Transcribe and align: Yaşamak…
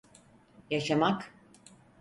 Yaşamak… 0.69 1.31